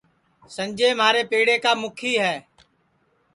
[0.55, 2.35] سنجے مھارے پیڑا کا مُکھی ہے